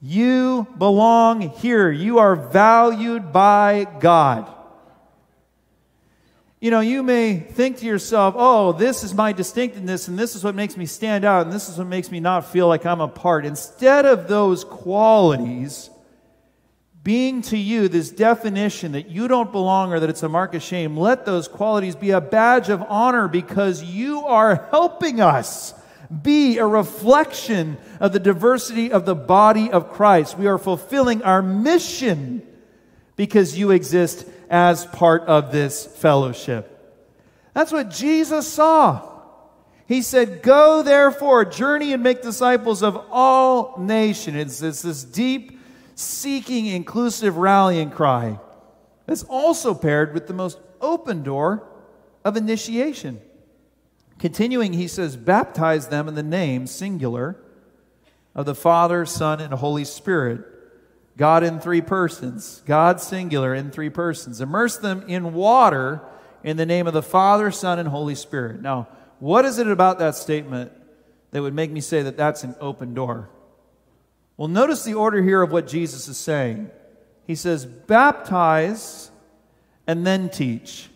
[0.00, 1.90] You belong here.
[1.90, 4.52] You are valued by God.
[6.60, 10.42] You know, you may think to yourself, oh, this is my distinctiveness, and this is
[10.42, 13.00] what makes me stand out, and this is what makes me not feel like I'm
[13.00, 13.44] a part.
[13.44, 15.90] Instead of those qualities
[17.06, 20.62] being to you this definition that you don't belong or that it's a mark of
[20.62, 25.72] shame, let those qualities be a badge of honor because you are helping us
[26.22, 30.36] be a reflection of the diversity of the body of Christ.
[30.36, 32.42] We are fulfilling our mission
[33.14, 36.72] because you exist as part of this fellowship.
[37.54, 39.08] That's what Jesus saw.
[39.86, 44.60] He said, Go therefore, journey and make disciples of all nations.
[44.60, 45.55] It's this deep,
[45.96, 48.38] seeking, inclusive rallying cry
[49.06, 51.66] that's also paired with the most open door
[52.24, 53.20] of initiation.
[54.20, 57.36] Continuing, he says, Baptize them in the name, singular,
[58.34, 60.44] of the Father, Son, and Holy Spirit
[61.16, 64.40] God in three persons, God singular in three persons.
[64.40, 66.02] Immerse them in water
[66.44, 68.60] in the name of the Father, Son, and Holy Spirit.
[68.60, 70.72] Now, what is it about that statement
[71.30, 73.30] that would make me say that that's an open door?
[74.36, 76.70] Well, notice the order here of what Jesus is saying.
[77.26, 79.10] He says, baptize
[79.86, 80.88] and then teach.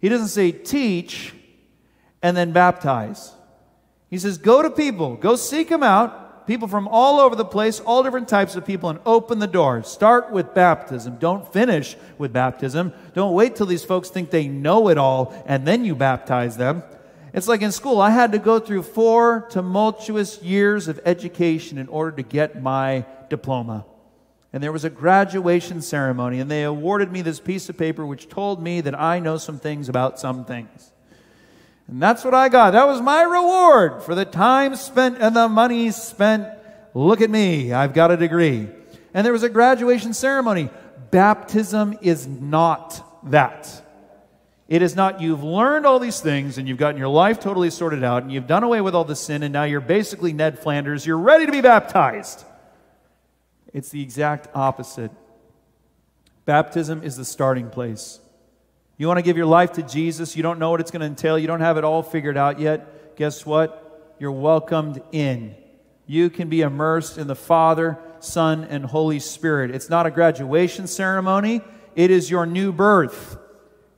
[0.00, 1.34] He doesn't say teach
[2.22, 3.32] and then baptize.
[4.08, 7.80] He says, go to people, go seek them out, people from all over the place,
[7.80, 9.82] all different types of people, and open the door.
[9.82, 11.18] Start with baptism.
[11.18, 12.94] Don't finish with baptism.
[13.12, 16.82] Don't wait till these folks think they know it all and then you baptize them.
[17.38, 21.86] It's like in school, I had to go through four tumultuous years of education in
[21.86, 23.86] order to get my diploma.
[24.52, 28.28] And there was a graduation ceremony, and they awarded me this piece of paper which
[28.28, 30.90] told me that I know some things about some things.
[31.86, 32.72] And that's what I got.
[32.72, 36.44] That was my reward for the time spent and the money spent.
[36.92, 38.66] Look at me, I've got a degree.
[39.14, 40.70] And there was a graduation ceremony.
[41.12, 43.87] Baptism is not that.
[44.68, 48.04] It is not you've learned all these things and you've gotten your life totally sorted
[48.04, 51.06] out and you've done away with all the sin and now you're basically Ned Flanders.
[51.06, 52.44] You're ready to be baptized.
[53.72, 55.10] It's the exact opposite.
[56.44, 58.20] Baptism is the starting place.
[58.98, 61.06] You want to give your life to Jesus, you don't know what it's going to
[61.06, 63.16] entail, you don't have it all figured out yet.
[63.16, 64.16] Guess what?
[64.18, 65.54] You're welcomed in.
[66.06, 69.70] You can be immersed in the Father, Son, and Holy Spirit.
[69.70, 71.62] It's not a graduation ceremony,
[71.94, 73.38] it is your new birth.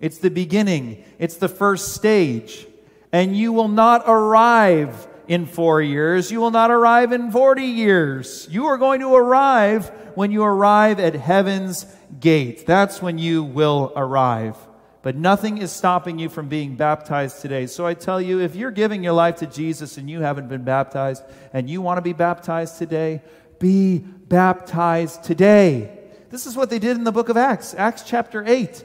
[0.01, 2.67] It's the beginning, it's the first stage.
[3.13, 6.31] And you will not arrive in four years.
[6.31, 8.49] You will not arrive in 40 years.
[8.51, 11.87] You are going to arrive when you arrive at heaven's
[12.19, 12.67] gate.
[12.67, 14.57] That's when you will arrive.
[15.03, 17.67] But nothing is stopping you from being baptized today.
[17.67, 20.65] So I tell you, if you're giving your life to Jesus and you haven't been
[20.65, 23.23] baptized and you want to be baptized today,
[23.59, 25.97] be baptized today.
[26.31, 28.85] This is what they did in the book of Acts, Acts chapter 8.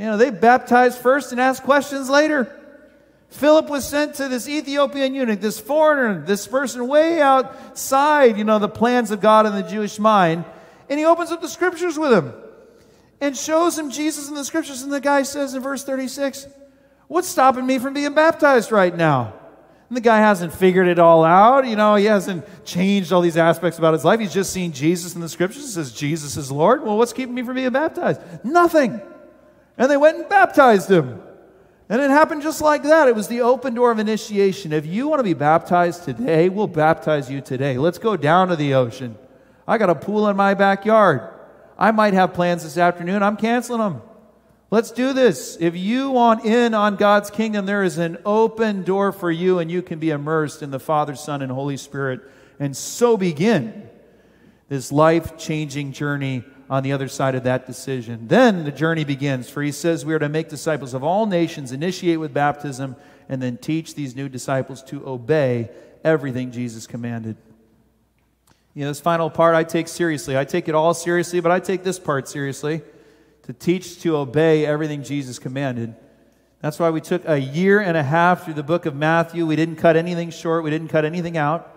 [0.00, 2.58] You know, they baptized first and asked questions later.
[3.28, 8.58] Philip was sent to this Ethiopian eunuch, this foreigner, this person way outside, you know,
[8.58, 10.46] the plans of God in the Jewish mind,
[10.88, 12.32] and he opens up the scriptures with him
[13.20, 14.80] and shows him Jesus in the scriptures.
[14.80, 16.46] And the guy says in verse 36,
[17.06, 19.34] What's stopping me from being baptized right now?
[19.90, 21.66] And the guy hasn't figured it all out.
[21.66, 24.18] You know, he hasn't changed all these aspects about his life.
[24.18, 25.62] He's just seen Jesus in the scriptures.
[25.62, 26.82] He says, Jesus is Lord.
[26.82, 28.22] Well, what's keeping me from being baptized?
[28.42, 29.02] Nothing.
[29.80, 31.22] And they went and baptized him.
[31.88, 33.08] And it happened just like that.
[33.08, 34.74] It was the open door of initiation.
[34.74, 37.78] If you want to be baptized today, we'll baptize you today.
[37.78, 39.16] Let's go down to the ocean.
[39.66, 41.32] I got a pool in my backyard.
[41.78, 43.22] I might have plans this afternoon.
[43.22, 44.02] I'm canceling them.
[44.70, 45.56] Let's do this.
[45.58, 49.70] If you want in on God's kingdom, there is an open door for you, and
[49.70, 52.20] you can be immersed in the Father, Son, and Holy Spirit,
[52.60, 53.88] and so begin
[54.68, 58.28] this life changing journey on the other side of that decision.
[58.28, 61.72] Then the journey begins, for he says we are to make disciples of all nations,
[61.72, 62.94] initiate with baptism,
[63.28, 65.68] and then teach these new disciples to obey
[66.04, 67.36] everything Jesus commanded.
[68.74, 70.38] You know, this final part I take seriously.
[70.38, 72.82] I take it all seriously, but I take this part seriously
[73.42, 75.94] to teach to obey everything Jesus commanded.
[76.60, 79.44] That's why we took a year and a half through the book of Matthew.
[79.44, 81.76] We didn't cut anything short, we didn't cut anything out.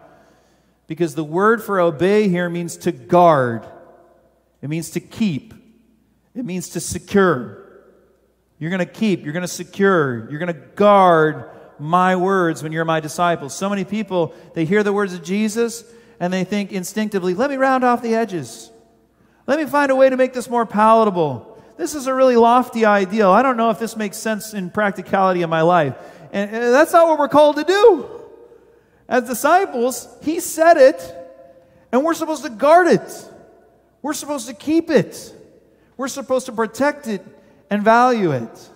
[0.86, 3.66] Because the word for obey here means to guard,
[4.64, 5.54] it means to keep,
[6.34, 7.84] it means to secure.
[8.58, 12.72] You're going to keep, you're going to secure, you're going to guard my words when
[12.72, 13.54] you're my disciples.
[13.54, 15.84] So many people, they hear the words of Jesus
[16.18, 18.72] and they think instinctively, let me round off the edges.
[19.48, 21.62] Let me find a way to make this more palatable.
[21.76, 23.32] This is a really lofty ideal.
[23.32, 25.96] I don't know if this makes sense in practicality in my life.
[26.32, 28.10] And that's not what we're called to do.
[29.10, 31.16] As disciples, He said it,
[31.92, 33.30] and we're supposed to guard it.
[34.04, 35.34] We're supposed to keep it.
[35.98, 37.26] We're supposed to protect it
[37.72, 38.70] and value it.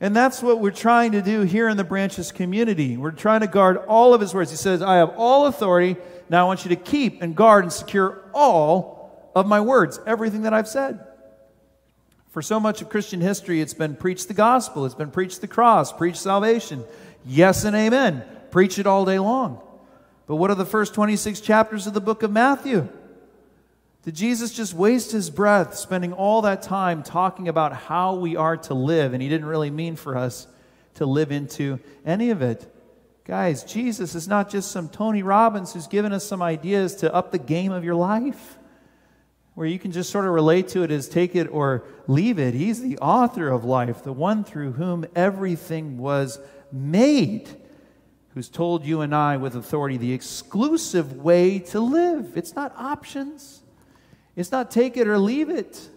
[0.00, 2.96] And that's what we're trying to do here in the branches community.
[2.96, 4.50] We're trying to guard all of his words.
[4.50, 5.96] He says, I have all authority.
[6.28, 10.42] Now I want you to keep and guard and secure all of my words, everything
[10.42, 11.06] that I've said.
[12.30, 15.46] For so much of Christian history, it's been preach the gospel, it's been preach the
[15.46, 16.82] cross, preach salvation.
[17.26, 18.24] Yes and amen.
[18.50, 19.60] Preach it all day long.
[20.26, 22.88] But what are the first 26 chapters of the book of Matthew?
[24.02, 28.56] Did Jesus just waste his breath spending all that time talking about how we are
[28.56, 29.12] to live?
[29.12, 30.48] And he didn't really mean for us
[30.94, 32.68] to live into any of it.
[33.24, 37.30] Guys, Jesus is not just some Tony Robbins who's given us some ideas to up
[37.30, 38.58] the game of your life
[39.54, 42.54] where you can just sort of relate to it as take it or leave it.
[42.54, 46.40] He's the author of life, the one through whom everything was
[46.72, 47.48] made,
[48.30, 52.36] who's told you and I with authority the exclusive way to live.
[52.36, 53.61] It's not options,
[54.36, 55.88] it's not take it or leave it.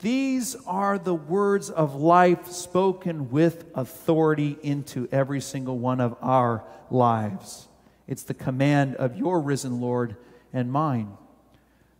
[0.00, 6.64] These are the words of life spoken with authority into every single one of our
[6.90, 7.68] lives.
[8.06, 10.16] It's the command of your risen Lord
[10.52, 11.16] and mine.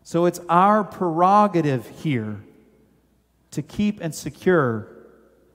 [0.03, 2.41] So it's our prerogative here
[3.53, 4.89] to keep and secure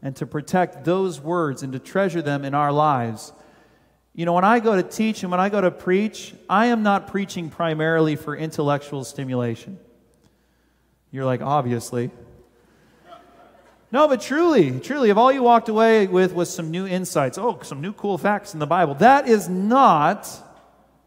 [0.02, 3.32] and to protect those words and to treasure them in our lives.
[4.14, 6.84] You know, when I go to teach and when I go to preach, I am
[6.84, 9.80] not preaching primarily for intellectual stimulation.
[11.12, 12.10] You're like, obviously.
[13.92, 17.60] No, but truly, truly, if all you walked away with was some new insights, oh,
[17.64, 20.30] some new cool facts in the Bible, that is not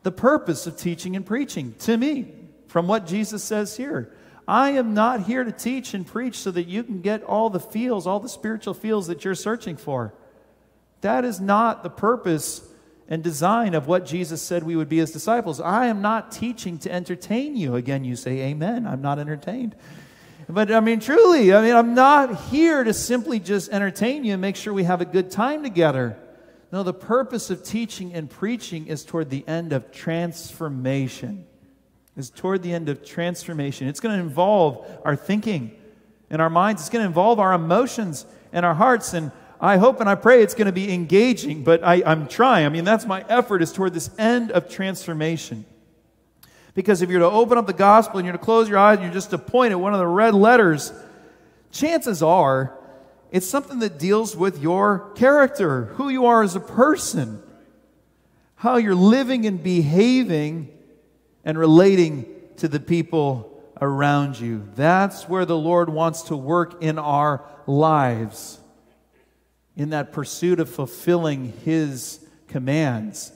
[0.03, 2.31] the purpose of teaching and preaching to me
[2.69, 4.13] from what Jesus says here.
[4.47, 7.61] I am not here to teach and preach so that you can get all the
[7.61, 10.13] feels, all the spiritual feels that you're searching for.
[11.01, 12.61] That is not the purpose
[13.09, 15.61] and design of what Jesus said we would be as disciples.
[15.61, 17.77] I am not teaching to entertain you.
[17.77, 18.87] Again, you say, Amen.
[18.87, 19.75] I'm not entertained.
[20.49, 24.43] But I mean, truly, I mean, I'm not here to simply just entertain you and
[24.43, 26.19] make sure we have a good time together.
[26.71, 31.47] No, the purpose of teaching and preaching is toward the end of transformation
[32.17, 33.89] is toward the end of transformation.
[33.89, 35.73] It's going to involve our thinking
[36.31, 39.15] and our minds, it's going to involve our emotions and our hearts.
[39.15, 39.31] And
[39.65, 42.67] I hope and I pray it's going to be engaging, but I, I'm trying.
[42.67, 45.65] I mean, that's my effort, is toward this end of transformation.
[46.75, 49.05] Because if you're to open up the gospel and you're to close your eyes and
[49.05, 50.93] you're just to point at one of the red letters,
[51.73, 52.79] chances are
[53.31, 57.43] it's something that deals with your character, who you are as a person,
[58.57, 60.69] how you're living and behaving
[61.43, 62.27] and relating
[62.59, 64.69] to the people around you.
[64.75, 68.61] That's where the Lord wants to work in our lives,
[69.77, 73.33] in that pursuit of fulfilling His commands.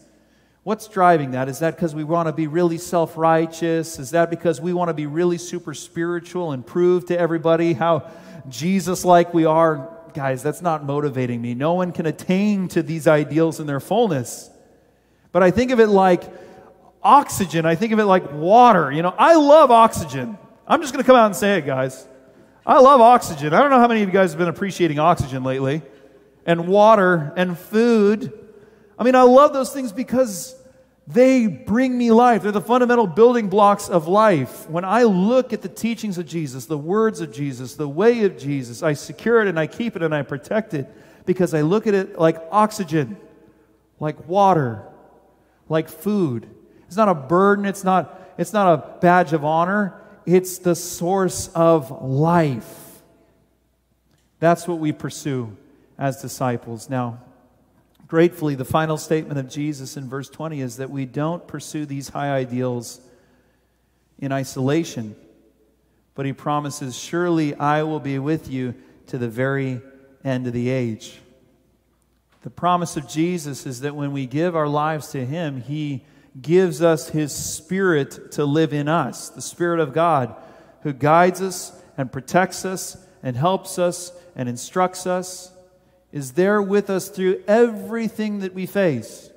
[0.62, 1.48] What's driving that?
[1.48, 3.98] Is that because we want to be really self righteous?
[3.98, 8.10] Is that because we want to be really super spiritual and prove to everybody how
[8.48, 9.96] Jesus like we are?
[10.14, 11.54] Guys, that's not motivating me.
[11.54, 14.50] No one can attain to these ideals in their fullness.
[15.32, 16.22] But I think of it like
[17.02, 18.92] oxygen, I think of it like water.
[18.92, 20.36] You know, I love oxygen.
[20.66, 22.06] I'm just going to come out and say it, guys.
[22.66, 23.54] I love oxygen.
[23.54, 25.80] I don't know how many of you guys have been appreciating oxygen lately,
[26.48, 28.32] and water and food.
[28.98, 30.56] I mean, I love those things because
[31.06, 32.42] they bring me life.
[32.42, 34.68] They're the fundamental building blocks of life.
[34.68, 38.38] When I look at the teachings of Jesus, the words of Jesus, the way of
[38.38, 40.90] Jesus, I secure it and I keep it and I protect it
[41.26, 43.18] because I look at it like oxygen,
[44.00, 44.82] like water,
[45.68, 46.48] like food.
[46.86, 47.66] It's not a burden.
[47.66, 53.02] It's not, it's not a badge of honor, it's the source of life.
[54.40, 55.54] That's what we pursue
[55.98, 56.88] as disciples.
[56.88, 57.18] Now,
[58.06, 62.10] gratefully, the final statement of Jesus in verse 20 is that we don't pursue these
[62.10, 63.00] high ideals
[64.18, 65.16] in isolation,
[66.14, 68.74] but he promises, Surely I will be with you
[69.08, 69.80] to the very
[70.24, 71.18] end of the age.
[72.42, 76.04] The promise of Jesus is that when we give our lives to him, he
[76.40, 80.36] gives us his spirit to live in us, the Spirit of God,
[80.82, 85.52] who guides us and protects us and helps us and instructs us
[86.12, 89.30] is there with us through everything that we face.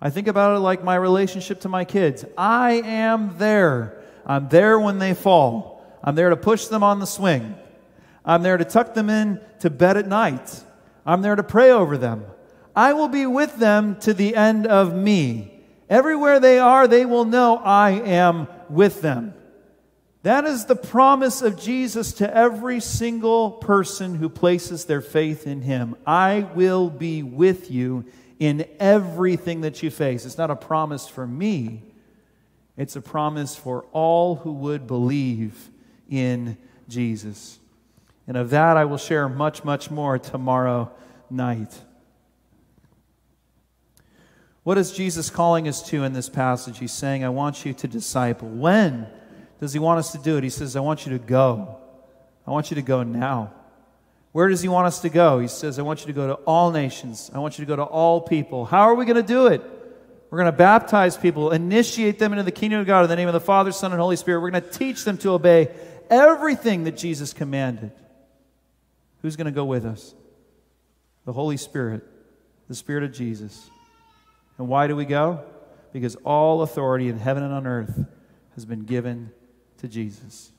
[0.00, 2.24] I think about it like my relationship to my kids.
[2.36, 4.02] I am there.
[4.26, 5.84] I'm there when they fall.
[6.02, 7.54] I'm there to push them on the swing.
[8.24, 10.64] I'm there to tuck them in to bed at night.
[11.04, 12.24] I'm there to pray over them.
[12.74, 15.60] I will be with them to the end of me.
[15.90, 19.34] Everywhere they are, they will know I am with them.
[20.22, 25.62] That is the promise of Jesus to every single person who places their faith in
[25.62, 25.96] Him.
[26.06, 28.04] I will be with you
[28.38, 30.24] in everything that you face.
[30.24, 31.82] It's not a promise for me,
[32.76, 35.70] it's a promise for all who would believe
[36.08, 36.56] in
[36.88, 37.58] Jesus.
[38.28, 40.90] And of that, I will share much, much more tomorrow
[41.28, 41.80] night.
[44.62, 46.78] What is Jesus calling us to in this passage?
[46.78, 48.48] He's saying, I want you to disciple.
[48.48, 49.08] When?
[49.62, 50.42] Does he want us to do it?
[50.42, 51.78] He says, I want you to go.
[52.44, 53.52] I want you to go now.
[54.32, 55.38] Where does he want us to go?
[55.38, 57.30] He says, I want you to go to all nations.
[57.32, 58.64] I want you to go to all people.
[58.64, 59.62] How are we going to do it?
[60.30, 63.28] We're going to baptize people, initiate them into the kingdom of God in the name
[63.28, 64.40] of the Father, Son, and Holy Spirit.
[64.40, 65.68] We're going to teach them to obey
[66.10, 67.92] everything that Jesus commanded.
[69.20, 70.12] Who's going to go with us?
[71.24, 72.02] The Holy Spirit,
[72.66, 73.70] the Spirit of Jesus.
[74.58, 75.44] And why do we go?
[75.92, 78.06] Because all authority in heaven and on earth
[78.56, 79.30] has been given
[79.82, 80.52] to Jesus.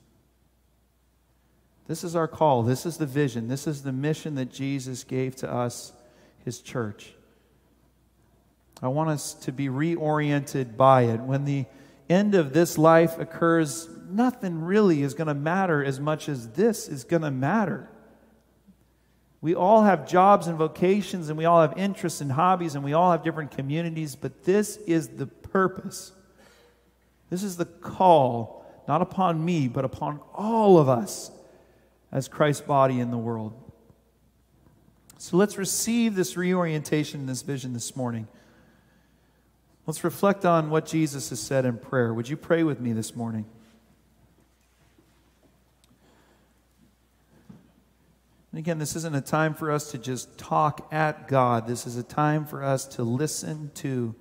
[1.88, 2.62] This is our call.
[2.62, 3.48] This is the vision.
[3.48, 5.92] This is the mission that Jesus gave to us,
[6.44, 7.12] his church.
[8.82, 11.20] I want us to be reoriented by it.
[11.20, 11.64] When the
[12.08, 16.86] end of this life occurs, nothing really is going to matter as much as this
[16.86, 17.88] is going to matter.
[19.40, 22.92] We all have jobs and vocations, and we all have interests and hobbies, and we
[22.92, 26.12] all have different communities, but this is the purpose.
[27.30, 31.30] This is the call not upon me, but upon all of us
[32.12, 33.52] as Christ's body in the world.
[35.18, 38.28] So let's receive this reorientation, this vision this morning.
[39.86, 42.12] Let's reflect on what Jesus has said in prayer.
[42.12, 43.46] Would you pray with me this morning?
[48.52, 51.66] And again, this isn't a time for us to just talk at God.
[51.66, 54.14] This is a time for us to listen to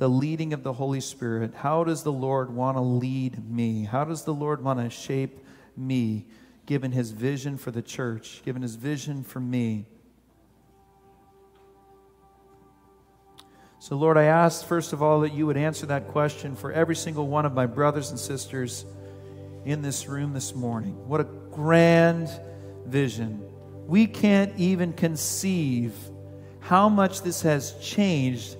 [0.00, 1.52] the leading of the Holy Spirit.
[1.54, 3.84] How does the Lord want to lead me?
[3.84, 5.44] How does the Lord want to shape
[5.76, 6.24] me,
[6.64, 9.84] given his vision for the church, given his vision for me?
[13.78, 16.96] So, Lord, I ask, first of all, that you would answer that question for every
[16.96, 18.86] single one of my brothers and sisters
[19.66, 21.06] in this room this morning.
[21.08, 22.30] What a grand
[22.86, 23.44] vision.
[23.86, 25.92] We can't even conceive
[26.60, 28.56] how much this has changed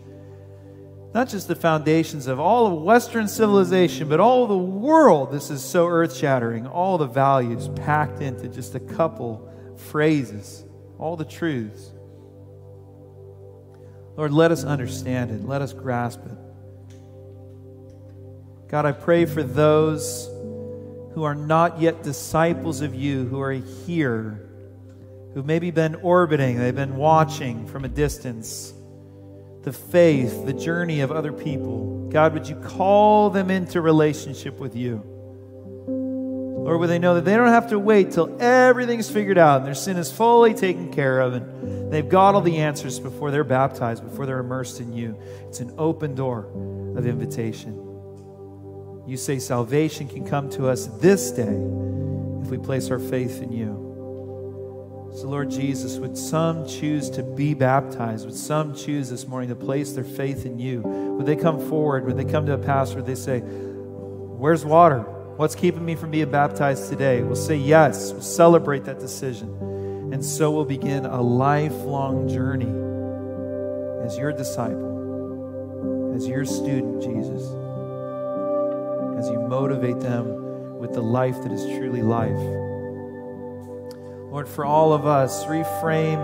[1.13, 5.33] not just the foundations of all of Western civilization, but all the world.
[5.33, 6.67] This is so earth shattering.
[6.67, 10.65] All the values packed into just a couple phrases,
[10.99, 11.91] all the truths.
[14.17, 16.39] Lord, let us understand it, let us grasp it.
[18.69, 20.27] God, I pray for those
[21.15, 24.49] who are not yet disciples of you, who are here,
[25.35, 28.73] who've maybe been orbiting, they've been watching from a distance
[29.63, 32.09] the faith, the journey of other people.
[32.11, 35.03] God, would you call them into relationship with you?
[35.87, 39.67] Or would they know that they don't have to wait till everything's figured out and
[39.67, 43.45] their sin is fully taken care of and they've got all the answers before they're
[43.45, 45.19] baptized, before they're immersed in you?
[45.49, 46.47] It's an open door
[46.97, 47.75] of invitation.
[49.07, 53.53] You say salvation can come to us this day if we place our faith in
[53.53, 53.90] you.
[55.21, 58.25] So, Lord Jesus, would some choose to be baptized?
[58.25, 60.81] Would some choose this morning to place their faith in you?
[60.81, 62.07] Would they come forward?
[62.07, 62.97] Would they come to a pastor?
[62.97, 65.01] Would they say, Where's water?
[65.37, 67.23] What's keeping me from being baptized today?
[67.23, 68.13] We'll say yes.
[68.13, 70.11] We'll celebrate that decision.
[70.11, 72.73] And so we'll begin a lifelong journey
[74.07, 77.43] as your disciple, as your student, Jesus,
[79.19, 82.60] as you motivate them with the life that is truly life.
[84.31, 86.19] Lord, for all of us, reframe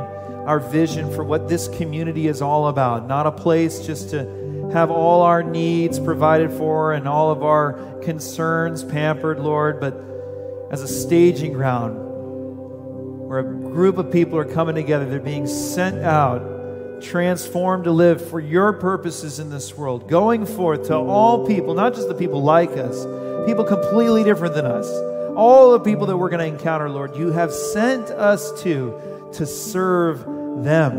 [0.47, 3.09] our vision for what this community is all about.
[3.09, 8.01] Not a place just to have all our needs provided for and all of our
[8.03, 9.95] concerns pampered, Lord, but
[10.71, 12.07] as a staging ground
[13.29, 15.05] where a group of people are coming together.
[15.05, 20.87] They're being sent out, transformed to live for your purposes in this world, going forth
[20.89, 23.05] to all people, not just the people like us,
[23.47, 24.89] people completely different than us,
[25.37, 27.17] all the people that we're going to encounter, Lord.
[27.17, 29.01] You have sent us to
[29.35, 30.21] to serve
[30.65, 30.95] them,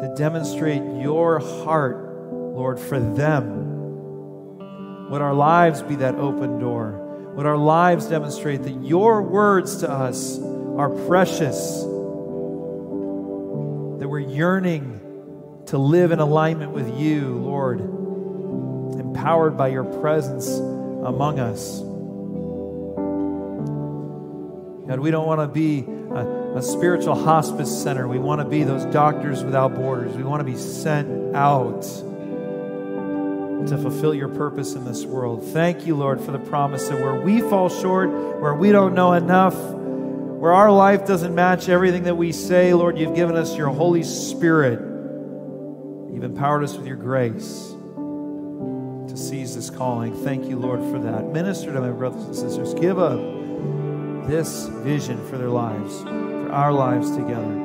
[0.00, 5.08] to demonstrate your heart, Lord, for them.
[5.10, 7.32] Would our lives be that open door?
[7.36, 11.80] Would our lives demonstrate that your words to us are precious,
[13.98, 15.00] that we're yearning
[15.66, 21.89] to live in alignment with you, Lord, empowered by your presence among us.
[24.90, 28.08] God, we don't want to be a, a spiritual hospice center.
[28.08, 30.16] We want to be those doctors without borders.
[30.16, 31.82] We want to be sent out
[33.68, 35.44] to fulfill your purpose in this world.
[35.52, 38.10] Thank you, Lord, for the promise that where we fall short,
[38.40, 42.98] where we don't know enough, where our life doesn't match everything that we say, Lord,
[42.98, 44.80] you've given us your Holy Spirit.
[46.12, 47.76] You've empowered us with your grace
[49.06, 50.16] to seize this calling.
[50.24, 51.28] Thank you, Lord, for that.
[51.28, 52.74] Minister to my brothers and sisters.
[52.74, 53.39] Give up
[54.30, 57.59] this vision for their lives, for our lives together.